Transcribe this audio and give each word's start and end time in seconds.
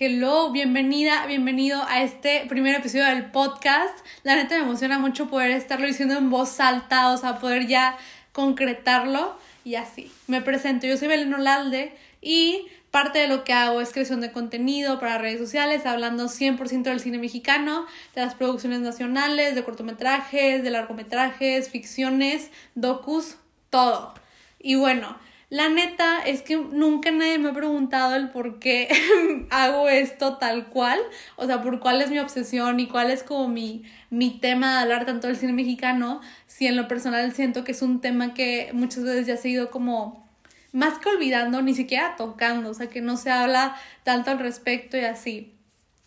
Hello, 0.00 0.52
bienvenida, 0.52 1.26
bienvenido 1.26 1.82
a 1.88 2.04
este 2.04 2.46
primer 2.48 2.76
episodio 2.76 3.06
del 3.06 3.32
podcast. 3.32 3.98
La 4.22 4.36
neta 4.36 4.54
me 4.56 4.62
emociona 4.62 5.00
mucho 5.00 5.26
poder 5.26 5.50
estarlo 5.50 5.88
diciendo 5.88 6.16
en 6.16 6.30
voz 6.30 6.60
alta, 6.60 7.10
o 7.10 7.16
sea, 7.16 7.40
poder 7.40 7.66
ya 7.66 7.98
concretarlo 8.30 9.36
y 9.64 9.74
así. 9.74 10.12
Me 10.28 10.40
presento, 10.40 10.86
yo 10.86 10.96
soy 10.96 11.08
Belén 11.08 11.34
Olalde 11.34 11.96
y 12.22 12.68
parte 12.92 13.18
de 13.18 13.26
lo 13.26 13.42
que 13.42 13.52
hago 13.52 13.80
es 13.80 13.90
creación 13.90 14.20
de 14.20 14.30
contenido 14.30 15.00
para 15.00 15.18
redes 15.18 15.40
sociales, 15.40 15.84
hablando 15.84 16.26
100% 16.26 16.82
del 16.82 17.00
cine 17.00 17.18
mexicano, 17.18 17.84
de 18.14 18.20
las 18.20 18.36
producciones 18.36 18.78
nacionales, 18.78 19.56
de 19.56 19.64
cortometrajes, 19.64 20.62
de 20.62 20.70
largometrajes, 20.70 21.70
ficciones, 21.70 22.52
docus, 22.76 23.34
todo. 23.68 24.14
Y 24.60 24.76
bueno, 24.76 25.18
la 25.50 25.70
neta 25.70 26.20
es 26.26 26.42
que 26.42 26.56
nunca 26.56 27.10
nadie 27.10 27.38
me 27.38 27.48
ha 27.48 27.52
preguntado 27.54 28.14
el 28.14 28.28
por 28.28 28.58
qué 28.58 28.88
hago 29.50 29.88
esto 29.88 30.36
tal 30.36 30.66
cual, 30.66 31.00
o 31.36 31.46
sea, 31.46 31.62
por 31.62 31.80
cuál 31.80 32.02
es 32.02 32.10
mi 32.10 32.18
obsesión 32.18 32.78
y 32.80 32.86
cuál 32.86 33.10
es 33.10 33.22
como 33.22 33.48
mi, 33.48 33.84
mi 34.10 34.38
tema 34.38 34.74
de 34.74 34.82
hablar 34.82 35.06
tanto 35.06 35.26
del 35.26 35.36
cine 35.36 35.54
mexicano, 35.54 36.20
si 36.46 36.66
en 36.66 36.76
lo 36.76 36.86
personal 36.86 37.32
siento 37.32 37.64
que 37.64 37.72
es 37.72 37.80
un 37.80 38.00
tema 38.00 38.34
que 38.34 38.70
muchas 38.74 39.04
veces 39.04 39.26
ya 39.26 39.36
se 39.38 39.48
ha 39.48 39.50
ido 39.52 39.70
como 39.70 40.28
más 40.72 40.98
que 40.98 41.08
olvidando, 41.08 41.62
ni 41.62 41.74
siquiera 41.74 42.14
tocando, 42.16 42.70
o 42.70 42.74
sea, 42.74 42.88
que 42.88 43.00
no 43.00 43.16
se 43.16 43.30
habla 43.30 43.74
tanto 44.02 44.30
al 44.30 44.38
respecto 44.38 44.98
y 44.98 45.00
así. 45.00 45.54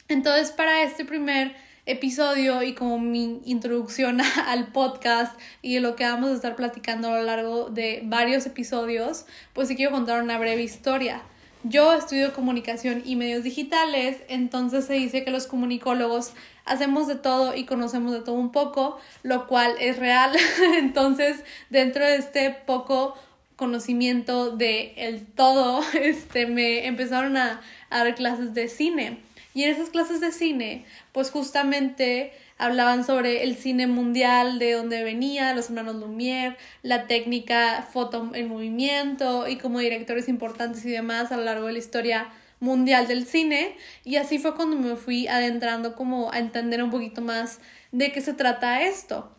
Entonces, 0.08 0.52
para 0.52 0.84
este 0.84 1.04
primer 1.04 1.55
episodio 1.85 2.62
y 2.62 2.73
como 2.73 2.99
mi 2.99 3.41
introducción 3.45 4.21
al 4.48 4.67
podcast 4.67 5.40
y 5.62 5.76
de 5.76 5.80
lo 5.81 5.95
que 5.95 6.04
vamos 6.04 6.30
a 6.30 6.35
estar 6.35 6.55
platicando 6.55 7.09
a 7.09 7.17
lo 7.17 7.23
largo 7.23 7.70
de 7.70 8.02
varios 8.05 8.45
episodios, 8.45 9.26
pues 9.54 9.67
sí 9.67 9.76
quiero 9.76 9.91
contar 9.91 10.21
una 10.21 10.38
breve 10.38 10.62
historia. 10.62 11.21
Yo 11.63 11.94
estudio 11.94 12.34
comunicación 12.34 13.04
y 13.05 13.16
medios 13.16 13.44
digitales, 13.44 14.17
entonces 14.30 14.85
se 14.85 14.94
dice 14.94 15.23
que 15.23 15.30
los 15.30 15.45
comunicólogos 15.45 16.34
hacemos 16.65 17.07
de 17.07 17.15
todo 17.15 17.55
y 17.55 17.65
conocemos 17.65 18.13
de 18.13 18.21
todo 18.21 18.35
un 18.35 18.52
poco, 18.52 18.99
lo 19.21 19.46
cual 19.48 19.76
es 19.79 19.98
real. 19.98 20.35
entonces, 20.77 21.43
dentro 21.70 22.04
de 22.04 22.15
este 22.15 22.49
poco 22.49 23.15
conocimiento 23.55 24.49
de 24.49 24.93
el 24.98 25.26
todo, 25.27 25.82
este, 25.93 26.48
me 26.48 26.87
empezaron 26.87 27.37
a 27.37 27.62
dar 27.91 28.15
clases 28.15 28.55
de 28.55 28.68
cine. 28.68 29.30
Y 29.54 29.63
en 29.63 29.71
esas 29.71 29.90
clases 29.90 30.21
de 30.21 30.32
cine, 30.32 30.85
pues 31.12 31.30
justamente 31.30 32.32
hablaban 32.57 33.04
sobre 33.04 33.44
el 33.44 33.55
cine 33.55 33.88
mundial, 33.88 34.60
de 34.60 34.74
dónde 34.74 35.04
venía, 35.04 35.54
los 35.54 35.66
hermanos 35.66 35.96
Lumière, 35.96 36.58
la 36.84 37.08
técnica 37.08 37.88
foto 37.91 38.32
en 38.34 38.48
movimiento 38.48 39.48
y 39.48 39.58
como 39.58 39.80
directores 39.80 40.30
importantes 40.30 40.85
y 40.85 40.91
demás 40.91 41.32
a 41.32 41.38
lo 41.38 41.43
largo 41.43 41.68
de 41.68 41.74
la 41.74 41.80
historia 41.80 42.30
mundial 42.60 43.08
del 43.08 43.26
cine. 43.26 43.76
Y 44.05 44.16
así 44.16 44.40
fue 44.40 44.55
cuando 44.55 44.77
me 44.77 44.96
fui 44.96 45.27
adentrando 45.27 45.96
como 45.96 46.32
a 46.32 46.40
entender 46.40 46.82
un 46.82 46.91
poquito 46.91 47.21
más 47.21 47.60
de 47.91 48.12
qué 48.12 48.21
se 48.21 48.34
trata 48.34 48.84
esto. 48.84 49.36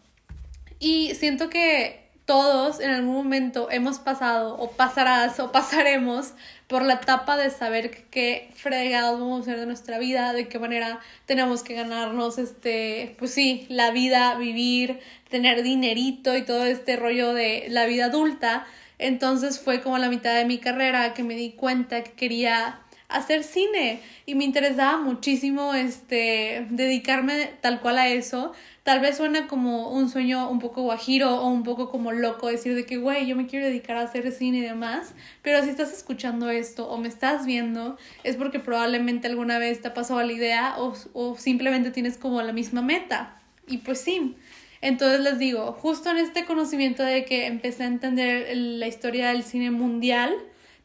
Y 0.79 1.15
siento 1.15 1.49
que 1.49 2.02
todos 2.33 2.81
en 2.81 2.91
algún 2.93 3.13
momento 3.13 3.69
hemos 3.71 3.99
pasado 3.99 4.57
o 4.57 4.71
pasarás 4.71 5.39
o 5.39 5.53
pasaremos 5.53 6.33
por 6.67 6.81
la 6.81 6.95
etapa 6.95 7.37
de 7.37 7.51
saber 7.51 8.05
qué 8.11 8.49
fregados 8.55 9.21
vamos 9.21 9.41
a 9.41 9.43
hacer 9.43 9.61
de 9.61 9.67
nuestra 9.67 9.99
vida, 9.99 10.33
de 10.33 10.49
qué 10.49 10.59
manera 10.59 10.99
tenemos 11.27 11.63
que 11.63 11.75
ganarnos, 11.75 12.39
este, 12.39 13.17
pues 13.19 13.35
sí, 13.35 13.67
la 13.69 13.91
vida, 13.91 14.35
vivir, 14.37 15.01
tener 15.29 15.63
dinerito 15.63 16.35
y 16.35 16.41
todo 16.41 16.65
este 16.65 16.97
rollo 16.97 17.35
de 17.35 17.67
la 17.69 17.85
vida 17.85 18.07
adulta. 18.07 18.65
Entonces 18.99 19.61
fue 19.61 19.83
como 19.83 19.99
la 19.99 20.09
mitad 20.09 20.35
de 20.35 20.47
mi 20.47 20.57
carrera 20.57 21.13
que 21.13 21.25
me 21.25 21.35
di 21.35 21.53
cuenta 21.53 22.03
que 22.03 22.13
quería 22.13 22.81
hacer 23.17 23.45
cine 23.45 24.01
y 24.27 24.35
me 24.35 24.45
interesaba 24.45 24.99
muchísimo 24.99 25.75
este 25.75 26.67
dedicarme 26.71 27.51
tal 27.61 27.81
cual 27.81 27.99
a 27.99 28.09
eso 28.09 28.53
tal 28.83 29.01
vez 29.01 29.17
suena 29.17 29.47
como 29.47 29.91
un 29.91 30.09
sueño 30.09 30.49
un 30.51 30.59
poco 30.59 30.83
guajiro 30.83 31.41
o 31.41 31.48
un 31.48 31.63
poco 31.63 31.91
como 31.91 32.13
loco 32.13 32.48
decir 32.48 32.75
de 32.75 32.85
que, 32.85 32.97
güey, 32.97 33.27
yo 33.27 33.36
me 33.36 33.47
quiero 33.47 33.67
dedicar 33.67 33.97
a 33.97 34.03
hacer 34.03 34.31
cine 34.33 34.59
y 34.59 34.63
demás, 34.63 35.14
pero 35.42 35.63
si 35.63 35.70
estás 35.70 35.92
escuchando 35.92 36.51
esto 36.51 36.89
o 36.89 36.98
me 36.98 37.09
estás 37.09 37.47
viendo, 37.47 37.97
es 38.25 38.36
porque 38.36 38.59
probablemente 38.59 39.29
alguna 39.29 39.59
vez 39.59 39.81
te 39.81 39.89
ha 39.89 39.95
pasado 39.95 40.23
la 40.23 40.33
idea 40.33 40.75
o, 40.79 40.95
o 41.13 41.36
simplemente 41.36 41.91
tienes 41.91 42.19
como 42.19 42.42
la 42.42 42.53
misma 42.53 42.83
meta. 42.83 43.41
Y 43.69 43.79
pues 43.79 44.01
sí. 44.01 44.36
Entonces 44.81 45.20
les 45.20 45.39
digo, 45.39 45.73
justo 45.73 46.11
en 46.11 46.17
este 46.17 46.45
conocimiento 46.45 47.05
de 47.05 47.25
que 47.25 47.47
empecé 47.47 47.85
a 47.85 47.86
entender 47.86 48.57
la 48.57 48.89
historia 48.89 49.29
del 49.29 49.45
cine 49.45 49.70
mundial, 49.70 50.35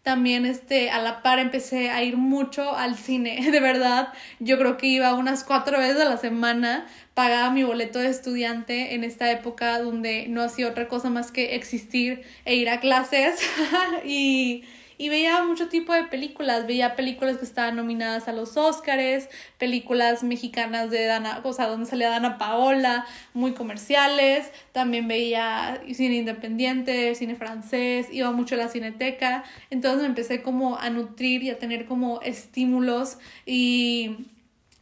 también 0.07 0.45
este, 0.45 0.89
a 0.89 1.01
la 1.01 1.21
par 1.21 1.37
empecé 1.37 1.89
a 1.89 2.01
ir 2.01 2.15
mucho 2.15 2.77
al 2.77 2.95
cine, 2.95 3.45
de 3.51 3.59
verdad. 3.59 4.13
Yo 4.39 4.57
creo 4.57 4.77
que 4.77 4.87
iba 4.87 5.13
unas 5.15 5.43
cuatro 5.43 5.79
veces 5.79 5.99
a 5.99 6.05
la 6.05 6.15
semana, 6.15 6.87
pagaba 7.13 7.51
mi 7.51 7.63
boleto 7.63 7.99
de 7.99 8.07
estudiante 8.07 8.95
en 8.95 9.03
esta 9.03 9.29
época 9.29 9.81
donde 9.81 10.29
no 10.29 10.41
hacía 10.41 10.69
otra 10.69 10.87
cosa 10.87 11.09
más 11.09 11.33
que 11.33 11.55
existir 11.55 12.23
e 12.45 12.55
ir 12.55 12.69
a 12.69 12.79
clases 12.79 13.37
y 14.05 14.63
y 14.97 15.09
veía 15.09 15.43
mucho 15.43 15.67
tipo 15.69 15.93
de 15.93 16.03
películas, 16.05 16.65
veía 16.65 16.95
películas 16.95 17.37
que 17.37 17.45
estaban 17.45 17.75
nominadas 17.75 18.27
a 18.27 18.33
los 18.33 18.57
Óscares, 18.57 19.29
películas 19.57 20.23
mexicanas 20.23 20.89
de 20.89 21.05
Dana, 21.05 21.41
o 21.43 21.53
sea, 21.53 21.67
donde 21.67 21.85
salía 21.85 22.09
Dana 22.09 22.37
Paola, 22.37 23.05
muy 23.33 23.53
comerciales, 23.53 24.51
también 24.71 25.07
veía 25.07 25.81
cine 25.93 26.15
independiente, 26.15 27.13
cine 27.15 27.35
francés, 27.35 28.07
iba 28.11 28.31
mucho 28.31 28.55
a 28.55 28.57
la 28.57 28.69
cineteca, 28.69 29.43
entonces 29.69 30.01
me 30.01 30.07
empecé 30.07 30.41
como 30.41 30.77
a 30.77 30.89
nutrir 30.89 31.43
y 31.43 31.49
a 31.49 31.59
tener 31.59 31.85
como 31.85 32.21
estímulos 32.21 33.17
y 33.45 34.27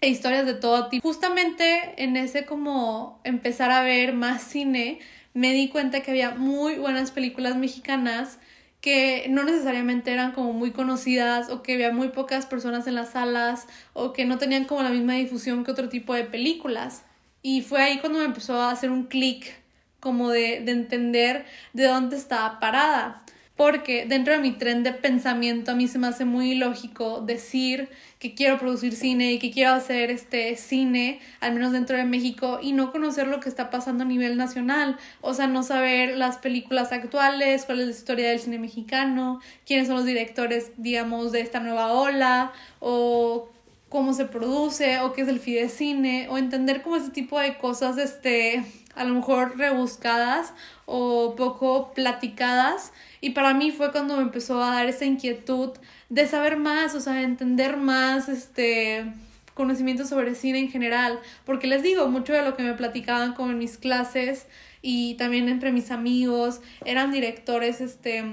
e 0.02 0.10
historias 0.10 0.46
de 0.46 0.54
todo 0.54 0.90
tipo. 0.90 1.08
Justamente 1.08 1.94
en 1.98 2.16
ese 2.16 2.46
como 2.46 3.20
empezar 3.24 3.72
a 3.72 3.82
ver 3.82 4.14
más 4.14 4.44
cine, 4.44 5.00
me 5.34 5.52
di 5.52 5.70
cuenta 5.70 6.02
que 6.02 6.12
había 6.12 6.32
muy 6.32 6.76
buenas 6.76 7.12
películas 7.12 7.56
mexicanas 7.56 8.40
que 8.86 9.26
no 9.30 9.44
necesariamente 9.44 10.14
eran 10.14 10.32
como 10.32 10.54
muy 10.54 10.70
conocidas 10.70 11.50
o 11.50 11.64
que 11.64 11.74
había 11.74 11.92
muy 11.92 12.10
pocas 12.10 12.46
personas 12.46 12.86
en 12.86 12.94
las 12.94 13.14
salas 13.14 13.66
o 13.94 14.14
que 14.14 14.26
no 14.26 14.38
tenían 14.38 14.66
como 14.66 14.84
la 14.84 14.92
misma 14.92 15.14
difusión 15.14 15.64
que 15.64 15.72
otro 15.72 15.90
tipo 15.90 16.14
de 16.14 16.24
películas. 16.24 17.02
Y 17.42 17.64
fue 17.64 17.82
ahí 17.82 17.98
cuando 17.98 18.20
me 18.20 18.26
empezó 18.26 18.62
a 18.62 18.70
hacer 18.70 18.92
un 18.92 19.06
clic 19.06 19.56
como 20.00 20.30
de, 20.30 20.62
de 20.64 20.72
entender 20.72 21.48
de 21.74 21.86
dónde 21.86 22.16
estaba 22.16 22.60
parada 22.60 23.24
porque 23.56 24.06
dentro 24.06 24.34
de 24.34 24.40
mi 24.40 24.52
tren 24.52 24.84
de 24.84 24.92
pensamiento 24.92 25.72
a 25.72 25.76
mí 25.76 25.88
se 25.88 25.98
me 25.98 26.08
hace 26.08 26.26
muy 26.26 26.56
lógico 26.56 27.22
decir 27.22 27.90
que 28.20 28.34
quiero 28.34 28.58
producir 28.58 28.96
cine 28.96 29.34
y 29.34 29.40
que 29.40 29.52
quiero 29.52 29.72
hacer 29.72 30.12
este 30.12 30.56
cine, 30.58 31.20
al 31.40 31.54
menos 31.54 31.72
dentro 31.72 31.96
de 31.96 32.04
México, 32.04 32.60
y 32.62 32.74
no 32.74 32.92
conocer 32.92 33.28
lo 33.28 33.40
que 33.40 33.50
está 33.50 33.70
pasando 33.70 34.04
a 34.04 34.08
nivel 34.08 34.36
nacional, 34.36 34.98
o 35.22 35.34
sea, 35.34 35.48
no 35.48 35.64
saber 35.64 36.18
las 36.18 36.38
películas 36.38 36.92
actuales, 36.92 37.66
cuál 37.66 37.82
es 37.82 37.86
la 37.88 37.92
historia 37.92 38.30
del 38.30 38.40
cine 38.40 38.60
mexicano, 38.60 39.40
quiénes 39.66 39.88
son 39.88 39.98
los 39.98 40.06
directores, 40.06 40.72
digamos, 40.78 41.32
de 41.32 41.42
esta 41.42 41.60
nueva 41.60 41.94
ola, 41.94 42.52
o 42.80 43.50
cómo 43.96 44.14
se 44.14 44.26
produce, 44.26 45.00
o 45.00 45.14
qué 45.14 45.22
es 45.22 45.30
el 45.30 45.40
fidecine, 45.40 46.28
o 46.28 46.38
entender 46.38 46.82
como 46.82 46.98
ese 46.98 47.12
tipo 47.12 47.40
de 47.40 47.58
cosas, 47.58 47.98
este, 47.98 48.66
a 48.94 49.06
lo 49.06 49.14
mejor 49.14 49.58
rebuscadas 49.58 50.52
o 50.86 51.36
poco 51.38 51.94
platicadas. 51.94 52.92
Y 53.22 53.30
para 53.30 53.54
mí 53.54 53.72
fue 53.72 53.94
cuando 53.94 54.18
me 54.18 54.24
empezó 54.24 54.62
a 54.62 54.72
dar 54.72 54.88
esa 54.88 55.06
inquietud 55.06 55.70
de 56.10 56.28
saber 56.28 56.58
más, 56.58 56.94
o 56.94 57.00
sea, 57.00 57.14
de 57.14 57.24
entender 57.24 57.78
más, 57.78 58.28
este 58.28 59.06
conocimiento 59.54 60.06
sobre 60.06 60.36
cine 60.36 60.60
en 60.60 60.70
general, 60.70 61.18
porque 61.46 61.68
les 61.68 61.82
digo, 61.82 62.10
mucho 62.10 62.34
de 62.34 62.42
lo 62.42 62.58
que 62.58 62.64
me 62.64 62.74
platicaban 62.74 63.34
como 63.34 63.52
en 63.52 63.60
mis 63.60 63.78
clases 63.78 64.46
y 64.82 65.14
también 65.14 65.48
entre 65.48 65.72
mis 65.72 65.90
amigos 65.90 66.60
eran 66.84 67.14
directores 67.14 67.80
este 67.80 68.26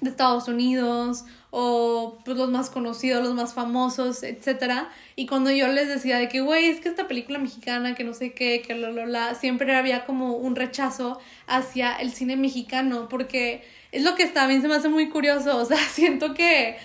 de 0.00 0.10
Estados 0.10 0.48
Unidos 0.48 1.24
o 1.50 2.18
pues 2.24 2.36
los 2.36 2.50
más 2.50 2.68
conocidos, 2.68 3.22
los 3.24 3.34
más 3.34 3.54
famosos, 3.54 4.22
etcétera. 4.22 4.90
Y 5.14 5.26
cuando 5.26 5.50
yo 5.50 5.68
les 5.68 5.88
decía 5.88 6.18
de 6.18 6.28
que, 6.28 6.40
güey, 6.40 6.66
es 6.66 6.80
que 6.80 6.88
esta 6.88 7.08
película 7.08 7.38
mexicana, 7.38 7.94
que 7.94 8.04
no 8.04 8.12
sé 8.12 8.34
qué, 8.34 8.60
que 8.60 8.74
lo, 8.74 9.06
la, 9.06 9.34
siempre 9.34 9.74
había 9.74 10.04
como 10.04 10.36
un 10.36 10.54
rechazo 10.54 11.18
hacia 11.46 11.96
el 11.96 12.12
cine 12.12 12.36
mexicano, 12.36 13.08
porque 13.08 13.64
es 13.92 14.04
lo 14.04 14.14
que 14.16 14.26
también 14.26 14.60
se 14.60 14.68
me 14.68 14.74
hace 14.74 14.88
muy 14.88 15.08
curioso, 15.08 15.56
o 15.56 15.64
sea, 15.64 15.78
siento 15.92 16.34
que 16.34 16.76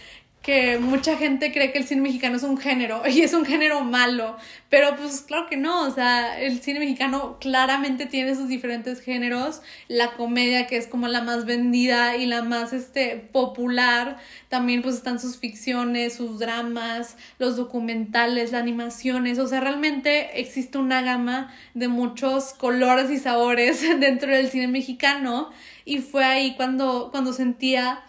que 0.41 0.79
mucha 0.79 1.17
gente 1.17 1.51
cree 1.51 1.71
que 1.71 1.77
el 1.77 1.85
cine 1.85 2.01
mexicano 2.01 2.37
es 2.37 2.43
un 2.43 2.57
género 2.57 3.03
y 3.07 3.21
es 3.21 3.33
un 3.33 3.45
género 3.45 3.83
malo, 3.83 4.37
pero 4.69 4.95
pues 4.95 5.21
claro 5.21 5.47
que 5.47 5.57
no, 5.57 5.83
o 5.83 5.91
sea, 5.91 6.39
el 6.39 6.61
cine 6.61 6.79
mexicano 6.79 7.37
claramente 7.39 8.07
tiene 8.07 8.35
sus 8.35 8.47
diferentes 8.47 9.01
géneros, 9.01 9.61
la 9.87 10.13
comedia 10.13 10.65
que 10.65 10.77
es 10.77 10.87
como 10.87 11.07
la 11.07 11.21
más 11.21 11.45
vendida 11.45 12.17
y 12.17 12.25
la 12.25 12.41
más 12.41 12.73
este 12.73 13.17
popular, 13.17 14.17
también 14.49 14.81
pues 14.81 14.95
están 14.95 15.19
sus 15.19 15.37
ficciones, 15.37 16.15
sus 16.15 16.39
dramas, 16.39 17.17
los 17.37 17.55
documentales, 17.55 18.51
las 18.51 18.61
animaciones, 18.61 19.37
o 19.37 19.47
sea, 19.47 19.59
realmente 19.59 20.39
existe 20.39 20.79
una 20.79 21.03
gama 21.03 21.53
de 21.75 21.87
muchos 21.87 22.53
colores 22.53 23.11
y 23.11 23.19
sabores 23.19 23.81
dentro 23.99 24.31
del 24.31 24.49
cine 24.49 24.67
mexicano 24.67 25.51
y 25.85 25.99
fue 25.99 26.23
ahí 26.23 26.55
cuando 26.55 27.09
cuando 27.11 27.33
sentía 27.33 28.03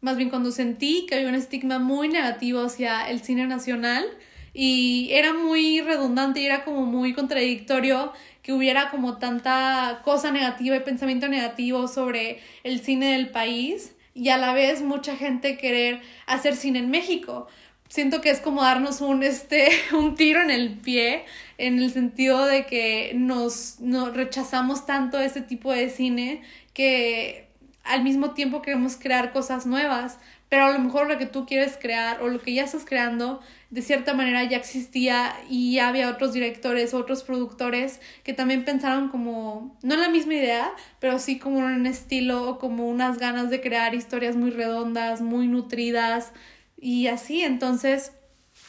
más 0.00 0.16
bien 0.16 0.30
cuando 0.30 0.52
sentí 0.52 1.06
que 1.06 1.16
había 1.16 1.28
un 1.28 1.34
estigma 1.34 1.78
muy 1.78 2.08
negativo 2.08 2.62
hacia 2.62 3.08
el 3.08 3.20
cine 3.20 3.46
nacional, 3.46 4.06
y 4.54 5.10
era 5.12 5.34
muy 5.34 5.80
redundante 5.80 6.40
y 6.40 6.46
era 6.46 6.64
como 6.64 6.84
muy 6.84 7.12
contradictorio 7.12 8.12
que 8.42 8.52
hubiera 8.52 8.90
como 8.90 9.18
tanta 9.18 10.00
cosa 10.04 10.32
negativa 10.32 10.74
y 10.74 10.80
pensamiento 10.80 11.28
negativo 11.28 11.86
sobre 11.86 12.40
el 12.64 12.80
cine 12.80 13.12
del 13.12 13.28
país 13.28 13.94
y 14.14 14.30
a 14.30 14.38
la 14.38 14.52
vez 14.54 14.82
mucha 14.82 15.16
gente 15.16 15.58
querer 15.58 16.00
hacer 16.26 16.56
cine 16.56 16.80
en 16.80 16.90
México. 16.90 17.46
Siento 17.88 18.20
que 18.20 18.30
es 18.30 18.40
como 18.40 18.62
darnos 18.62 19.00
un, 19.00 19.22
este, 19.22 19.68
un 19.92 20.14
tiro 20.14 20.42
en 20.42 20.50
el 20.50 20.78
pie 20.78 21.24
en 21.56 21.78
el 21.78 21.92
sentido 21.92 22.44
de 22.44 22.66
que 22.66 23.12
nos, 23.14 23.80
nos 23.80 24.14
rechazamos 24.14 24.86
tanto 24.86 25.20
ese 25.20 25.40
tipo 25.40 25.72
de 25.72 25.88
cine 25.88 26.42
que 26.72 27.47
al 27.88 28.04
mismo 28.04 28.32
tiempo 28.32 28.62
queremos 28.62 28.96
crear 28.96 29.32
cosas 29.32 29.66
nuevas, 29.66 30.18
pero 30.48 30.64
a 30.64 30.72
lo 30.72 30.78
mejor 30.78 31.08
lo 31.08 31.18
que 31.18 31.26
tú 31.26 31.46
quieres 31.46 31.76
crear 31.80 32.22
o 32.22 32.28
lo 32.28 32.40
que 32.40 32.54
ya 32.54 32.64
estás 32.64 32.84
creando 32.84 33.40
de 33.70 33.82
cierta 33.82 34.14
manera 34.14 34.44
ya 34.44 34.56
existía 34.56 35.34
y 35.48 35.74
ya 35.74 35.88
había 35.88 36.08
otros 36.08 36.32
directores, 36.32 36.94
otros 36.94 37.22
productores 37.22 38.00
que 38.24 38.32
también 38.32 38.64
pensaron 38.64 39.08
como, 39.08 39.76
no 39.82 39.94
en 39.94 40.00
la 40.00 40.08
misma 40.08 40.34
idea, 40.34 40.70
pero 41.00 41.18
sí 41.18 41.38
como 41.38 41.58
un 41.58 41.86
estilo 41.86 42.48
o 42.48 42.58
como 42.58 42.88
unas 42.88 43.18
ganas 43.18 43.50
de 43.50 43.60
crear 43.60 43.94
historias 43.94 44.36
muy 44.36 44.50
redondas, 44.50 45.20
muy 45.20 45.48
nutridas 45.48 46.32
y 46.78 47.08
así. 47.08 47.42
Entonces, 47.42 48.12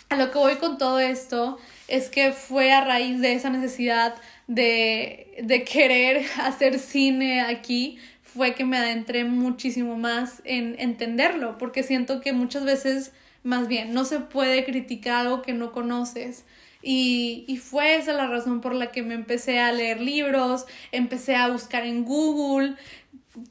a 0.10 0.16
lo 0.16 0.32
que 0.32 0.38
voy 0.38 0.56
con 0.56 0.78
todo 0.78 1.00
esto 1.00 1.58
es 1.88 2.10
que 2.10 2.32
fue 2.32 2.72
a 2.72 2.82
raíz 2.82 3.22
de 3.22 3.34
esa 3.34 3.50
necesidad 3.50 4.16
de, 4.48 5.38
de 5.42 5.64
querer 5.64 6.26
hacer 6.42 6.80
cine 6.80 7.42
aquí, 7.42 7.98
fue 8.22 8.54
que 8.54 8.66
me 8.66 8.78
adentré 8.78 9.24
muchísimo 9.24 9.98
más 9.98 10.42
en 10.46 10.76
entenderlo, 10.80 11.58
porque 11.58 11.84
siento 11.84 12.22
que 12.22 12.34
muchas 12.34 12.64
veces, 12.64 13.12
más 13.44 13.68
bien, 13.68 13.94
no 13.94 14.06
se 14.06 14.20
puede 14.20 14.66
criticar 14.66 15.26
algo 15.26 15.42
que 15.42 15.54
no 15.54 15.72
conoces. 15.72 16.46
Y, 16.82 17.44
y, 17.48 17.58
fue 17.58 17.96
esa 17.98 18.14
la 18.14 18.28
razón 18.28 18.62
por 18.62 18.74
la 18.74 18.92
que 18.92 19.04
me 19.04 19.14
empecé 19.14 19.60
a 19.60 19.74
leer 19.74 20.00
libros, 20.00 20.66
empecé 20.94 21.36
a 21.36 21.50
buscar 21.50 21.86
en 21.86 22.06
Google, 22.06 22.76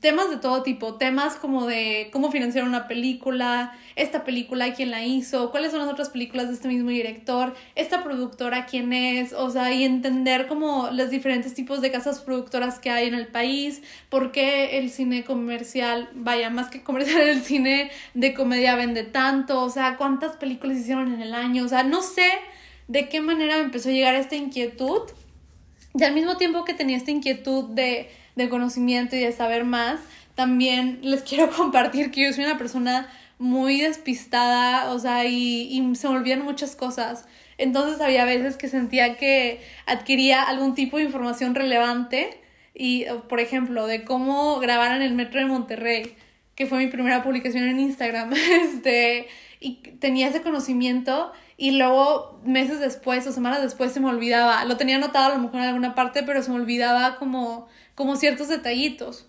temas 0.00 0.30
de 0.30 0.36
todo 0.36 0.62
tipo, 0.62 0.94
temas 0.94 1.36
como 1.36 1.66
de 1.66 2.08
cómo 2.12 2.30
financiar 2.30 2.64
una 2.64 2.88
película, 2.88 3.72
esta 3.96 4.24
película, 4.24 4.74
quién 4.74 4.90
la 4.90 5.04
hizo, 5.04 5.50
cuáles 5.50 5.70
son 5.70 5.80
las 5.80 5.88
otras 5.88 6.10
películas 6.10 6.48
de 6.48 6.54
este 6.54 6.68
mismo 6.68 6.90
director, 6.90 7.54
esta 7.74 8.04
productora, 8.04 8.66
quién 8.66 8.92
es, 8.92 9.32
o 9.32 9.50
sea, 9.50 9.72
y 9.72 9.84
entender 9.84 10.46
como 10.46 10.90
los 10.92 11.10
diferentes 11.10 11.54
tipos 11.54 11.80
de 11.80 11.90
casas 11.90 12.20
productoras 12.20 12.78
que 12.78 12.90
hay 12.90 13.08
en 13.08 13.14
el 13.14 13.26
país, 13.26 13.82
por 14.08 14.32
qué 14.32 14.78
el 14.78 14.90
cine 14.90 15.24
comercial, 15.24 16.10
vaya, 16.14 16.50
más 16.50 16.70
que 16.70 16.82
comercial, 16.82 17.22
el 17.28 17.42
cine 17.42 17.90
de 18.14 18.34
comedia 18.34 18.76
vende 18.76 19.04
tanto, 19.04 19.62
o 19.62 19.70
sea, 19.70 19.96
cuántas 19.96 20.36
películas 20.36 20.78
hicieron 20.78 21.12
en 21.14 21.22
el 21.22 21.34
año, 21.34 21.64
o 21.64 21.68
sea, 21.68 21.82
no 21.82 22.02
sé 22.02 22.28
de 22.88 23.08
qué 23.08 23.20
manera 23.20 23.56
me 23.58 23.64
empezó 23.64 23.90
a 23.90 23.92
llegar 23.92 24.14
esta 24.14 24.34
inquietud. 24.34 25.02
Y 25.94 26.04
al 26.04 26.14
mismo 26.14 26.36
tiempo 26.36 26.64
que 26.64 26.74
tenía 26.74 26.96
esta 26.96 27.10
inquietud 27.10 27.70
de 27.70 28.08
de 28.38 28.48
conocimiento 28.48 29.16
y 29.16 29.18
de 29.18 29.32
saber 29.32 29.64
más, 29.64 30.00
también 30.34 31.00
les 31.02 31.22
quiero 31.28 31.50
compartir 31.50 32.10
que 32.10 32.22
yo 32.22 32.32
soy 32.32 32.44
una 32.44 32.56
persona 32.56 33.10
muy 33.38 33.82
despistada, 33.82 34.90
o 34.92 34.98
sea, 34.98 35.26
y, 35.26 35.68
y 35.70 35.94
se 35.94 36.08
me 36.08 36.16
olvidan 36.16 36.42
muchas 36.42 36.74
cosas. 36.74 37.26
Entonces 37.58 38.00
había 38.00 38.24
veces 38.24 38.56
que 38.56 38.68
sentía 38.68 39.16
que 39.16 39.60
adquiría 39.86 40.42
algún 40.42 40.74
tipo 40.74 40.96
de 40.96 41.04
información 41.04 41.54
relevante 41.54 42.40
y, 42.74 43.04
por 43.28 43.40
ejemplo, 43.40 43.86
de 43.86 44.04
cómo 44.04 44.58
grabar 44.60 44.96
en 44.96 45.02
el 45.02 45.14
metro 45.14 45.40
de 45.40 45.46
Monterrey, 45.46 46.14
que 46.54 46.66
fue 46.66 46.78
mi 46.78 46.86
primera 46.86 47.22
publicación 47.22 47.64
en 47.64 47.78
Instagram, 47.80 48.32
este, 48.62 49.28
y 49.60 49.74
tenía 50.00 50.28
ese 50.28 50.42
conocimiento 50.42 51.32
y 51.58 51.72
luego 51.72 52.40
meses 52.44 52.80
después 52.80 53.26
o 53.26 53.32
semanas 53.32 53.60
después 53.60 53.92
se 53.92 54.00
me 54.00 54.08
olvidaba. 54.08 54.64
Lo 54.64 54.78
tenía 54.78 54.96
anotado 54.96 55.26
a 55.26 55.36
lo 55.36 55.42
mejor 55.42 55.60
en 55.60 55.66
alguna 55.66 55.94
parte, 55.94 56.22
pero 56.22 56.42
se 56.42 56.50
me 56.50 56.56
olvidaba 56.56 57.16
como 57.16 57.68
como 57.98 58.14
ciertos 58.14 58.46
detallitos. 58.46 59.26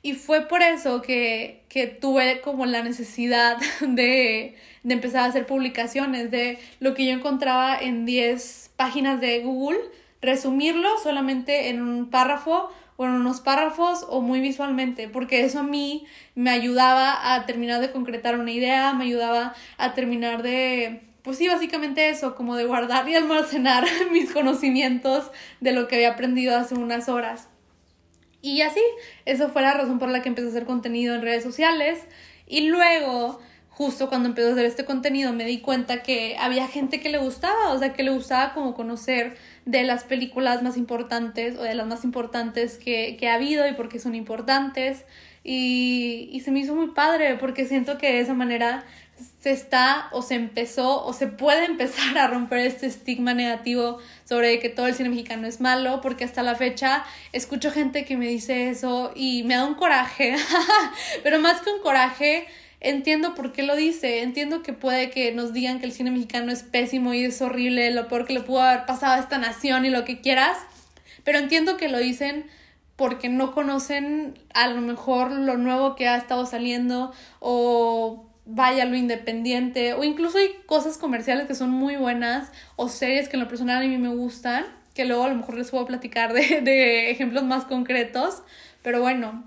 Y 0.00 0.12
fue 0.12 0.42
por 0.42 0.62
eso 0.62 1.02
que, 1.02 1.64
que 1.68 1.88
tuve 1.88 2.40
como 2.42 2.64
la 2.64 2.82
necesidad 2.82 3.58
de, 3.80 4.54
de, 4.84 4.94
empezar 4.94 5.22
a 5.22 5.26
hacer 5.26 5.46
publicaciones 5.46 6.30
de 6.30 6.60
lo 6.78 6.94
que 6.94 7.06
yo 7.06 7.12
encontraba 7.12 7.76
en 7.76 8.06
10 8.06 8.70
páginas 8.76 9.20
de 9.20 9.40
Google, 9.40 9.80
resumirlo 10.22 10.88
solamente 11.02 11.70
en 11.70 11.82
un 11.82 12.08
párrafo 12.08 12.70
o 12.96 13.04
en 13.04 13.10
unos 13.10 13.40
párrafos 13.40 14.06
o 14.08 14.20
muy 14.20 14.38
visualmente, 14.38 15.08
porque 15.08 15.44
eso 15.44 15.58
a 15.58 15.64
mí 15.64 16.06
me 16.36 16.50
ayudaba 16.50 17.34
a 17.34 17.46
terminar 17.46 17.80
de 17.80 17.90
concretar 17.90 18.38
una 18.38 18.52
idea, 18.52 18.92
me 18.92 19.06
ayudaba 19.06 19.54
a 19.76 19.94
terminar 19.94 20.44
de, 20.44 21.00
pues 21.24 21.38
sí, 21.38 21.48
básicamente 21.48 22.10
eso, 22.10 22.34
como 22.34 22.54
de 22.54 22.66
guardar 22.66 23.08
y 23.08 23.14
almacenar 23.14 23.86
mis 24.12 24.30
conocimientos 24.30 25.30
de 25.60 25.72
lo 25.72 25.88
que 25.88 25.96
había 25.96 26.10
aprendido 26.10 26.54
hace 26.54 26.74
unas 26.74 27.08
horas. 27.08 27.48
Y 28.42 28.60
así, 28.60 28.82
eso 29.24 29.48
fue 29.48 29.62
la 29.62 29.72
razón 29.72 29.98
por 29.98 30.10
la 30.10 30.20
que 30.20 30.28
empecé 30.28 30.48
a 30.48 30.50
hacer 30.50 30.66
contenido 30.66 31.14
en 31.14 31.22
redes 31.22 31.42
sociales. 31.42 31.98
Y 32.46 32.68
luego, 32.68 33.40
justo 33.70 34.10
cuando 34.10 34.28
empecé 34.28 34.50
a 34.50 34.52
hacer 34.52 34.66
este 34.66 34.84
contenido, 34.84 35.32
me 35.32 35.46
di 35.46 35.60
cuenta 35.62 36.02
que 36.02 36.36
había 36.38 36.68
gente 36.68 37.00
que 37.00 37.08
le 37.08 37.16
gustaba, 37.16 37.70
o 37.70 37.78
sea, 37.78 37.94
que 37.94 38.02
le 38.02 38.10
gustaba 38.10 38.52
como 38.52 38.74
conocer 38.74 39.38
de 39.64 39.82
las 39.84 40.04
películas 40.04 40.62
más 40.62 40.76
importantes 40.76 41.56
o 41.56 41.62
de 41.62 41.74
las 41.74 41.86
más 41.86 42.04
importantes 42.04 42.76
que, 42.76 43.16
que 43.18 43.30
ha 43.30 43.34
habido 43.36 43.66
y 43.66 43.72
por 43.72 43.88
qué 43.88 43.98
son 43.98 44.14
importantes. 44.14 45.06
Y, 45.42 46.28
y 46.30 46.40
se 46.40 46.50
me 46.50 46.60
hizo 46.60 46.74
muy 46.74 46.88
padre 46.88 47.36
porque 47.36 47.64
siento 47.64 47.96
que 47.96 48.12
de 48.12 48.20
esa 48.20 48.34
manera 48.34 48.84
se 49.44 49.50
está 49.50 50.08
o 50.10 50.22
se 50.22 50.36
empezó 50.36 51.04
o 51.04 51.12
se 51.12 51.26
puede 51.26 51.64
empezar 51.66 52.16
a 52.16 52.28
romper 52.28 52.60
este 52.60 52.86
estigma 52.86 53.34
negativo 53.34 53.98
sobre 54.24 54.58
que 54.58 54.70
todo 54.70 54.86
el 54.86 54.94
cine 54.94 55.10
mexicano 55.10 55.46
es 55.46 55.60
malo, 55.60 56.00
porque 56.00 56.24
hasta 56.24 56.42
la 56.42 56.54
fecha 56.54 57.04
escucho 57.32 57.70
gente 57.70 58.06
que 58.06 58.16
me 58.16 58.26
dice 58.26 58.70
eso 58.70 59.12
y 59.14 59.42
me 59.42 59.56
da 59.56 59.66
un 59.66 59.74
coraje, 59.74 60.34
pero 61.22 61.40
más 61.40 61.60
que 61.60 61.68
un 61.68 61.82
coraje, 61.82 62.46
entiendo 62.80 63.34
por 63.34 63.52
qué 63.52 63.64
lo 63.64 63.76
dice, 63.76 64.22
entiendo 64.22 64.62
que 64.62 64.72
puede 64.72 65.10
que 65.10 65.32
nos 65.32 65.52
digan 65.52 65.78
que 65.78 65.84
el 65.84 65.92
cine 65.92 66.10
mexicano 66.10 66.50
es 66.50 66.62
pésimo 66.62 67.12
y 67.12 67.26
es 67.26 67.42
horrible, 67.42 67.90
lo 67.90 68.08
peor 68.08 68.24
que 68.24 68.32
le 68.32 68.40
pudo 68.40 68.62
haber 68.62 68.86
pasado 68.86 69.12
a 69.12 69.18
esta 69.18 69.36
nación 69.36 69.84
y 69.84 69.90
lo 69.90 70.06
que 70.06 70.22
quieras, 70.22 70.56
pero 71.22 71.36
entiendo 71.38 71.76
que 71.76 71.90
lo 71.90 71.98
dicen 71.98 72.46
porque 72.96 73.28
no 73.28 73.52
conocen 73.52 74.38
a 74.54 74.68
lo 74.68 74.80
mejor 74.80 75.32
lo 75.32 75.58
nuevo 75.58 75.96
que 75.96 76.08
ha 76.08 76.16
estado 76.16 76.46
saliendo 76.46 77.12
o 77.40 78.30
vaya 78.46 78.84
lo 78.84 78.96
independiente 78.96 79.94
o 79.94 80.04
incluso 80.04 80.38
hay 80.38 80.50
cosas 80.66 80.98
comerciales 80.98 81.46
que 81.46 81.54
son 81.54 81.70
muy 81.70 81.96
buenas 81.96 82.50
o 82.76 82.88
series 82.88 83.28
que 83.28 83.36
en 83.36 83.42
lo 83.42 83.48
personal 83.48 83.82
a 83.82 83.86
mí 83.86 83.98
me 83.98 84.14
gustan, 84.14 84.66
que 84.94 85.04
luego 85.04 85.24
a 85.24 85.28
lo 85.28 85.36
mejor 85.36 85.56
les 85.56 85.70
puedo 85.70 85.86
platicar 85.86 86.32
de, 86.32 86.60
de 86.62 87.10
ejemplos 87.10 87.44
más 87.44 87.64
concretos, 87.64 88.42
pero 88.82 89.00
bueno, 89.00 89.44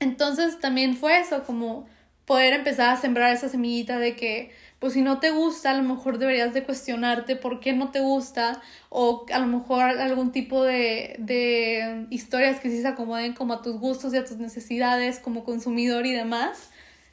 entonces 0.00 0.58
también 0.58 0.96
fue 0.96 1.20
eso, 1.20 1.44
como 1.44 1.86
poder 2.24 2.54
empezar 2.54 2.90
a 2.90 3.00
sembrar 3.00 3.32
esa 3.32 3.48
semillita 3.48 3.98
de 3.98 4.16
que 4.16 4.50
pues 4.78 4.94
si 4.94 5.02
no 5.02 5.20
te 5.20 5.30
gusta, 5.30 5.70
a 5.70 5.74
lo 5.74 5.84
mejor 5.84 6.18
deberías 6.18 6.54
de 6.54 6.64
cuestionarte 6.64 7.36
por 7.36 7.60
qué 7.60 7.72
no 7.72 7.92
te 7.92 8.00
gusta 8.00 8.60
o 8.88 9.26
a 9.32 9.38
lo 9.38 9.46
mejor 9.46 9.82
algún 9.82 10.32
tipo 10.32 10.64
de, 10.64 11.14
de 11.18 12.06
historias 12.10 12.58
que 12.58 12.68
sí 12.68 12.82
se 12.82 12.88
acomoden 12.88 13.32
como 13.32 13.54
a 13.54 13.62
tus 13.62 13.78
gustos 13.78 14.12
y 14.12 14.16
a 14.16 14.24
tus 14.24 14.38
necesidades 14.38 15.20
como 15.20 15.44
consumidor 15.44 16.04
y 16.04 16.12
demás 16.12 16.70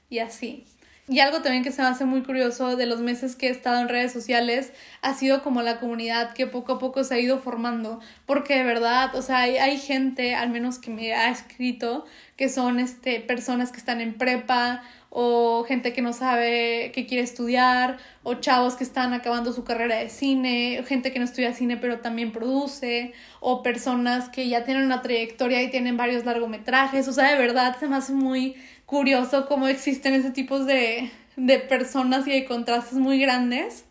y 0.09 0.17
así. 0.17 0.65
Y 1.09 1.21
algo 1.21 1.41
también 1.41 1.63
que 1.63 1.71
se 1.71 1.81
me 1.81 1.87
hace 1.87 2.05
muy 2.05 2.21
curioso 2.21 2.75
de 2.75 2.85
los 2.85 3.01
meses 3.01 3.35
que 3.35 3.47
he 3.47 3.49
estado 3.49 3.81
en 3.81 3.89
redes 3.89 4.13
sociales 4.13 4.71
ha 5.01 5.15
sido 5.15 5.41
como 5.41 5.63
la 5.63 5.79
comunidad 5.79 6.33
que 6.33 6.45
poco 6.45 6.73
a 6.73 6.79
poco 6.79 7.03
se 7.03 7.15
ha 7.15 7.19
ido 7.19 7.39
formando. 7.39 7.99
Porque 8.27 8.57
de 8.57 8.63
verdad, 8.63 9.15
o 9.15 9.23
sea, 9.23 9.39
hay, 9.39 9.57
hay 9.57 9.79
gente, 9.79 10.35
al 10.35 10.51
menos 10.51 10.77
que 10.77 10.91
me 10.91 11.15
ha 11.15 11.31
escrito, 11.31 12.05
que 12.37 12.47
son 12.47 12.79
este, 12.79 13.21
personas 13.21 13.71
que 13.71 13.77
están 13.77 14.01
en 14.01 14.19
prepa 14.19 14.83
o 15.09 15.65
gente 15.67 15.91
que 15.91 16.03
no 16.03 16.13
sabe 16.13 16.91
que 16.93 17.07
quiere 17.07 17.23
estudiar, 17.23 17.97
o 18.21 18.35
chavos 18.35 18.75
que 18.75 18.83
están 18.83 19.13
acabando 19.13 19.51
su 19.53 19.63
carrera 19.63 19.95
de 19.95 20.09
cine, 20.09 20.83
gente 20.87 21.11
que 21.11 21.17
no 21.17 21.25
estudia 21.25 21.53
cine 21.53 21.77
pero 21.77 21.99
también 21.99 22.31
produce, 22.31 23.13
o 23.39 23.63
personas 23.63 24.29
que 24.29 24.47
ya 24.47 24.63
tienen 24.65 24.85
una 24.85 25.01
trayectoria 25.01 25.63
y 25.63 25.71
tienen 25.71 25.97
varios 25.97 26.25
largometrajes, 26.25 27.07
o 27.07 27.13
sea, 27.13 27.31
de 27.31 27.39
verdad 27.39 27.75
se 27.79 27.87
me 27.87 27.95
hace 27.95 28.13
muy 28.13 28.55
curioso 28.89 29.46
cómo 29.46 29.67
existen 29.67 30.15
ese 30.15 30.31
tipo 30.31 30.65
de, 30.65 31.12
de 31.36 31.60
personas 31.60 32.25
y 32.25 32.31
de 32.31 32.46
contrastes 32.46 32.98
muy 32.98 33.19
grandes, 33.19 33.86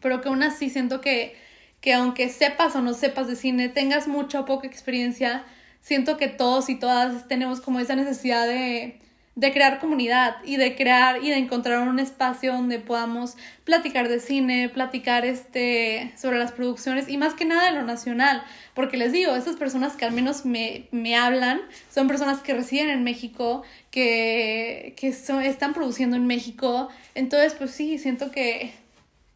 pero 0.00 0.20
que 0.20 0.28
aún 0.28 0.44
así 0.44 0.70
siento 0.70 1.00
que, 1.00 1.34
que 1.80 1.94
aunque 1.94 2.28
sepas 2.28 2.76
o 2.76 2.80
no 2.80 2.94
sepas 2.94 3.26
de 3.26 3.34
cine, 3.34 3.68
tengas 3.68 4.06
mucha 4.06 4.38
o 4.38 4.44
poca 4.44 4.68
experiencia, 4.68 5.44
siento 5.80 6.16
que 6.16 6.28
todos 6.28 6.68
y 6.68 6.76
todas 6.76 7.26
tenemos 7.26 7.60
como 7.60 7.80
esa 7.80 7.96
necesidad 7.96 8.46
de, 8.46 9.00
de 9.40 9.52
crear 9.52 9.78
comunidad 9.78 10.36
y 10.44 10.58
de 10.58 10.76
crear 10.76 11.24
y 11.24 11.30
de 11.30 11.38
encontrar 11.38 11.88
un 11.88 11.98
espacio 11.98 12.52
donde 12.52 12.78
podamos 12.78 13.38
platicar 13.64 14.10
de 14.10 14.20
cine, 14.20 14.68
platicar 14.68 15.24
este 15.24 16.12
sobre 16.18 16.38
las 16.38 16.52
producciones 16.52 17.08
y 17.08 17.16
más 17.16 17.32
que 17.32 17.46
nada 17.46 17.70
de 17.70 17.72
lo 17.72 17.82
nacional, 17.82 18.42
porque 18.74 18.98
les 18.98 19.12
digo, 19.12 19.34
esas 19.34 19.56
personas 19.56 19.96
que 19.96 20.04
al 20.04 20.12
menos 20.12 20.44
me, 20.44 20.88
me 20.90 21.16
hablan 21.16 21.62
son 21.90 22.06
personas 22.06 22.40
que 22.40 22.52
residen 22.52 22.90
en 22.90 23.02
México, 23.02 23.62
que, 23.90 24.94
que 24.98 25.08
están 25.08 25.72
produciendo 25.72 26.16
en 26.16 26.26
México, 26.26 26.90
entonces 27.14 27.54
pues 27.54 27.70
sí, 27.70 27.96
siento 27.96 28.30
que, 28.30 28.72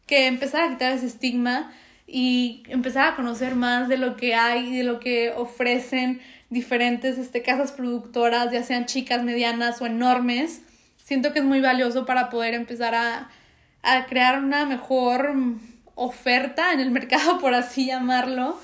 que 0.05 0.27
empezar 0.27 0.61
a 0.61 0.69
quitar 0.69 0.91
ese 0.91 1.07
estigma 1.07 1.73
y 2.05 2.61
empezar 2.67 3.07
a 3.07 3.15
conocer 3.15 3.55
más 3.55 3.89
de 3.89 3.97
lo 3.97 4.17
que 4.17 4.35
hay 4.35 4.67
y 4.67 4.77
de 4.77 4.83
lo 4.83 4.99
que 4.99 5.31
ofrecen 5.31 6.21
diferentes 6.55 7.17
este, 7.17 7.43
casas 7.43 7.73
productoras, 7.73 8.51
ya 8.51 8.63
sean 8.63 8.85
chicas, 8.85 9.21
medianas 9.23 9.81
o 9.81 9.85
enormes. 9.85 10.61
Siento 10.97 11.33
que 11.33 11.39
es 11.39 11.45
muy 11.45 11.59
valioso 11.59 12.05
para 12.05 12.29
poder 12.29 12.53
empezar 12.53 12.95
a, 12.95 13.29
a 13.83 14.05
crear 14.07 14.41
una 14.41 14.65
mejor 14.65 15.35
oferta 15.93 16.71
en 16.73 16.79
el 16.79 16.91
mercado, 16.99 17.39
por 17.39 17.53
así 17.53 17.87
llamarlo. 17.87 18.57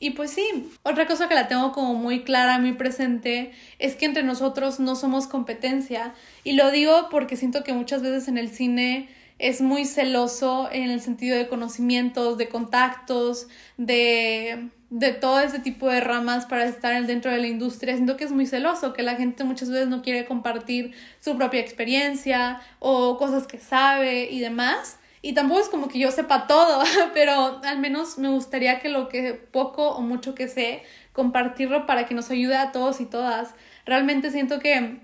Y 0.00 0.10
pues 0.10 0.30
sí, 0.30 0.70
otra 0.82 1.06
cosa 1.06 1.28
que 1.28 1.34
la 1.34 1.48
tengo 1.48 1.72
como 1.72 1.94
muy 1.94 2.22
clara, 2.22 2.58
muy 2.58 2.72
presente, 2.72 3.52
es 3.78 3.94
que 3.94 4.06
entre 4.06 4.22
nosotros 4.22 4.78
no 4.78 4.96
somos 4.96 5.26
competencia. 5.28 6.14
Y 6.44 6.52
lo 6.52 6.70
digo 6.70 7.08
porque 7.10 7.36
siento 7.36 7.64
que 7.64 7.72
muchas 7.72 8.02
veces 8.02 8.28
en 8.28 8.36
el 8.36 8.50
cine 8.50 9.08
es 9.38 9.60
muy 9.60 9.84
celoso 9.84 10.68
en 10.72 10.90
el 10.90 11.00
sentido 11.00 11.36
de 11.36 11.48
conocimientos, 11.48 12.38
de 12.38 12.48
contactos, 12.48 13.46
de, 13.76 14.68
de 14.90 15.12
todo 15.12 15.40
ese 15.40 15.60
tipo 15.60 15.88
de 15.88 16.00
ramas 16.00 16.46
para 16.46 16.64
estar 16.64 17.06
dentro 17.06 17.30
de 17.30 17.38
la 17.38 17.46
industria. 17.46 17.94
Siento 17.94 18.16
que 18.16 18.24
es 18.24 18.32
muy 18.32 18.46
celoso, 18.46 18.92
que 18.92 19.02
la 19.02 19.14
gente 19.14 19.44
muchas 19.44 19.70
veces 19.70 19.88
no 19.88 20.02
quiere 20.02 20.24
compartir 20.26 20.92
su 21.20 21.36
propia 21.36 21.60
experiencia 21.60 22.60
o 22.80 23.16
cosas 23.16 23.46
que 23.46 23.58
sabe 23.58 24.28
y 24.30 24.40
demás. 24.40 24.98
Y 25.22 25.32
tampoco 25.34 25.60
es 25.60 25.68
como 25.68 25.88
que 25.88 25.98
yo 25.98 26.10
sepa 26.10 26.46
todo, 26.46 26.82
pero 27.14 27.60
al 27.64 27.78
menos 27.78 28.18
me 28.18 28.28
gustaría 28.28 28.80
que 28.80 28.88
lo 28.88 29.08
que 29.08 29.34
poco 29.34 29.90
o 29.90 30.00
mucho 30.00 30.34
que 30.34 30.48
sé, 30.48 30.82
compartirlo 31.12 31.86
para 31.86 32.06
que 32.06 32.14
nos 32.14 32.30
ayude 32.30 32.56
a 32.56 32.72
todos 32.72 33.00
y 33.00 33.06
todas. 33.06 33.54
Realmente 33.84 34.30
siento 34.30 34.58
que 34.58 35.00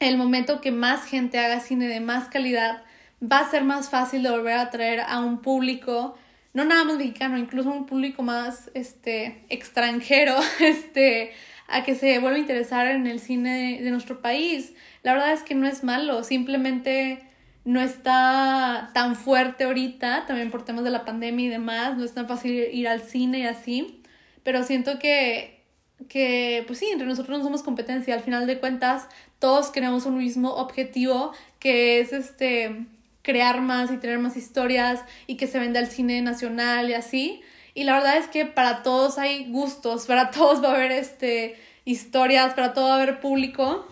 el 0.00 0.16
momento 0.16 0.60
que 0.60 0.72
más 0.72 1.04
gente 1.04 1.38
haga 1.38 1.60
cine 1.60 1.88
de 1.88 2.00
más 2.00 2.28
calidad, 2.28 2.82
va 3.22 3.40
a 3.40 3.50
ser 3.50 3.64
más 3.64 3.90
fácil 3.90 4.22
de 4.22 4.30
volver 4.30 4.54
a 4.54 4.62
atraer 4.62 5.00
a 5.00 5.20
un 5.20 5.40
público, 5.40 6.16
no 6.54 6.64
nada 6.64 6.84
más 6.84 6.96
mexicano, 6.96 7.36
incluso 7.36 7.70
un 7.70 7.86
público 7.86 8.22
más 8.22 8.70
este, 8.74 9.44
extranjero, 9.48 10.36
este, 10.60 11.32
a 11.66 11.84
que 11.84 11.94
se 11.94 12.18
vuelva 12.18 12.36
a 12.36 12.40
interesar 12.40 12.86
en 12.86 13.06
el 13.06 13.20
cine 13.20 13.80
de, 13.82 13.90
nuestro 13.90 14.20
país. 14.20 14.72
La 15.02 15.12
verdad 15.12 15.32
es 15.32 15.42
que 15.42 15.54
no 15.54 15.66
es 15.66 15.84
malo, 15.84 16.24
simplemente 16.24 17.24
no 17.64 17.80
está 17.80 18.90
tan 18.94 19.16
fuerte 19.16 19.64
ahorita, 19.64 20.24
también 20.26 20.50
por 20.50 20.64
temas 20.64 20.84
de 20.84 20.90
la 20.90 21.04
pandemia 21.04 21.46
y 21.46 21.48
demás, 21.50 21.96
no 21.98 22.04
es 22.04 22.14
tan 22.14 22.26
fácil 22.26 22.52
ir 22.72 22.88
al 22.88 23.02
cine 23.02 23.40
y 23.40 23.46
así, 23.46 24.02
pero 24.42 24.62
siento 24.62 24.98
que, 24.98 25.64
que 26.08 26.64
pues 26.66 26.78
sí, 26.78 26.86
entre 26.86 27.06
nosotros 27.06 27.36
no 27.36 27.44
somos 27.44 27.62
competencia, 27.62 28.14
al 28.14 28.20
final 28.20 28.46
de 28.46 28.58
cuentas 28.58 29.08
todos 29.38 29.70
queremos 29.70 30.06
un 30.06 30.16
mismo 30.16 30.54
objetivo 30.54 31.32
que 31.58 32.00
es 32.00 32.14
este 32.14 32.86
crear 33.28 33.60
más 33.60 33.90
y 33.90 33.98
tener 33.98 34.18
más 34.18 34.38
historias 34.38 35.04
y 35.26 35.36
que 35.36 35.46
se 35.46 35.58
venda 35.58 35.80
al 35.80 35.88
cine 35.88 36.22
nacional 36.22 36.88
y 36.88 36.94
así. 36.94 37.42
Y 37.74 37.84
la 37.84 37.92
verdad 37.92 38.16
es 38.16 38.26
que 38.26 38.46
para 38.46 38.82
todos 38.82 39.18
hay 39.18 39.50
gustos, 39.50 40.06
para 40.06 40.30
todos 40.32 40.64
va 40.64 40.70
a 40.70 40.76
haber 40.76 40.92
este, 40.92 41.54
historias, 41.84 42.54
para 42.54 42.72
todo 42.72 42.86
va 42.86 42.94
a 42.94 43.02
haber 43.02 43.20
público. 43.20 43.86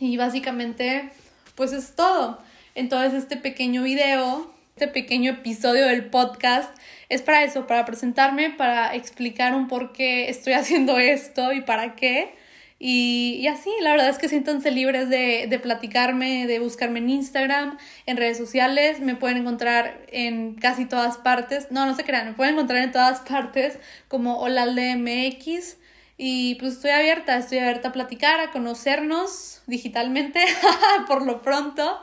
Y 0.00 0.16
básicamente, 0.16 1.10
pues 1.54 1.72
es 1.72 1.94
todo. 1.94 2.42
Entonces 2.74 3.14
este 3.14 3.36
pequeño 3.36 3.84
video, 3.84 4.52
este 4.70 4.88
pequeño 4.88 5.30
episodio 5.34 5.86
del 5.86 6.06
podcast 6.06 6.76
es 7.08 7.22
para 7.22 7.44
eso, 7.44 7.68
para 7.68 7.84
presentarme, 7.84 8.50
para 8.50 8.92
explicar 8.96 9.54
un 9.54 9.68
por 9.68 9.92
qué 9.92 10.30
estoy 10.30 10.52
haciendo 10.54 10.98
esto 10.98 11.52
y 11.52 11.60
para 11.60 11.94
qué. 11.94 12.34
Y, 12.80 13.44
así, 13.48 13.70
la 13.80 13.90
verdad 13.90 14.08
es 14.08 14.18
que 14.18 14.28
siéntanse 14.28 14.70
libres 14.70 15.08
de, 15.10 15.46
de 15.48 15.58
platicarme, 15.58 16.46
de 16.46 16.60
buscarme 16.60 17.00
en 17.00 17.10
Instagram, 17.10 17.76
en 18.06 18.16
redes 18.16 18.38
sociales, 18.38 19.00
me 19.00 19.16
pueden 19.16 19.38
encontrar 19.38 20.04
en 20.08 20.54
casi 20.54 20.84
todas 20.84 21.16
partes, 21.16 21.72
no, 21.72 21.86
no 21.86 21.96
se 21.96 22.04
crean, 22.04 22.26
me 22.28 22.34
pueden 22.34 22.54
encontrar 22.54 22.84
en 22.84 22.92
todas 22.92 23.20
partes 23.28 23.78
como 24.06 24.46
MX 24.46 25.76
y 26.16 26.56
pues 26.56 26.74
estoy 26.74 26.90
abierta, 26.90 27.36
estoy 27.36 27.58
abierta 27.58 27.88
a 27.88 27.92
platicar, 27.92 28.40
a 28.40 28.50
conocernos 28.52 29.62
digitalmente 29.66 30.40
por 31.06 31.24
lo 31.24 31.42
pronto. 31.42 32.00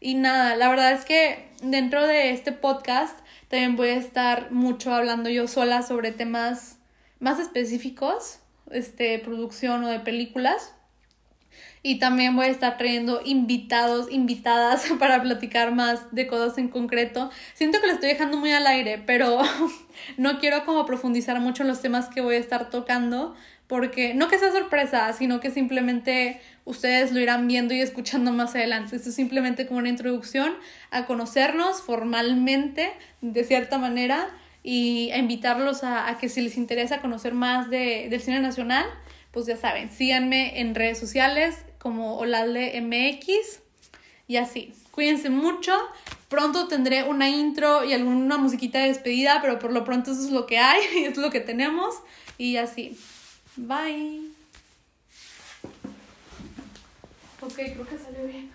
Y 0.00 0.14
nada, 0.14 0.56
la 0.56 0.68
verdad 0.68 0.92
es 0.92 1.04
que 1.04 1.48
dentro 1.62 2.06
de 2.06 2.30
este 2.30 2.52
podcast 2.52 3.18
también 3.48 3.76
voy 3.76 3.88
a 3.88 3.96
estar 3.96 4.52
mucho 4.52 4.92
hablando 4.94 5.30
yo 5.30 5.48
sola 5.48 5.82
sobre 5.82 6.12
temas 6.12 6.78
más 7.18 7.40
específicos 7.40 8.40
este, 8.70 9.18
producción 9.18 9.84
o 9.84 9.88
de 9.88 10.00
películas. 10.00 10.72
Y 11.82 12.00
también 12.00 12.34
voy 12.34 12.46
a 12.46 12.50
estar 12.50 12.78
trayendo 12.78 13.20
invitados, 13.24 14.10
invitadas 14.10 14.86
para 14.98 15.22
platicar 15.22 15.72
más 15.72 16.12
de 16.12 16.26
cosas 16.26 16.58
en 16.58 16.68
concreto. 16.68 17.30
Siento 17.54 17.80
que 17.80 17.86
lo 17.86 17.92
estoy 17.92 18.08
dejando 18.08 18.36
muy 18.38 18.52
al 18.52 18.66
aire, 18.66 19.02
pero 19.06 19.40
no 20.16 20.38
quiero 20.40 20.64
como 20.64 20.84
profundizar 20.84 21.40
mucho 21.40 21.62
en 21.62 21.68
los 21.68 21.80
temas 21.80 22.08
que 22.08 22.20
voy 22.20 22.34
a 22.34 22.38
estar 22.38 22.70
tocando, 22.70 23.36
porque 23.66 24.14
no 24.14 24.28
que 24.28 24.38
sea 24.38 24.52
sorpresa, 24.52 25.12
sino 25.12 25.40
que 25.40 25.50
simplemente 25.50 26.40
ustedes 26.64 27.12
lo 27.12 27.20
irán 27.20 27.46
viendo 27.46 27.74
y 27.74 27.80
escuchando 27.80 28.32
más 28.32 28.54
adelante. 28.54 28.96
Esto 28.96 29.10
es 29.10 29.14
simplemente 29.14 29.66
como 29.66 29.78
una 29.78 29.88
introducción 29.88 30.54
a 30.90 31.06
conocernos 31.06 31.82
formalmente, 31.82 32.92
de 33.20 33.44
cierta 33.44 33.78
manera, 33.78 34.28
y 34.68 35.12
a 35.12 35.18
invitarlos 35.18 35.84
a, 35.84 36.18
que 36.20 36.28
si 36.28 36.40
les 36.40 36.56
interesa 36.56 37.00
conocer 37.00 37.34
más 37.34 37.70
de, 37.70 38.08
del 38.10 38.20
cine 38.20 38.40
nacional, 38.40 38.84
pues 39.30 39.46
ya 39.46 39.56
saben, 39.56 39.92
síganme 39.92 40.58
en 40.58 40.74
redes 40.74 40.98
sociales 40.98 41.54
como 41.78 42.16
Olalde 42.18 42.80
MX 42.80 43.60
y 44.26 44.38
así. 44.38 44.72
Cuídense 44.90 45.30
mucho. 45.30 45.72
Pronto 46.28 46.66
tendré 46.66 47.04
una 47.04 47.28
intro 47.28 47.84
y 47.84 47.92
alguna 47.92 48.38
musiquita 48.38 48.80
de 48.80 48.88
despedida, 48.88 49.38
pero 49.40 49.60
por 49.60 49.72
lo 49.72 49.84
pronto 49.84 50.10
eso 50.10 50.20
es 50.20 50.30
lo 50.30 50.46
que 50.46 50.58
hay, 50.58 50.80
es 51.04 51.16
lo 51.16 51.30
que 51.30 51.38
tenemos 51.38 51.94
y 52.36 52.56
así. 52.56 52.98
Bye. 53.54 54.22
Ok, 57.40 57.54
creo 57.54 57.86
que 57.86 57.98
salió 57.98 58.26
bien. 58.26 58.50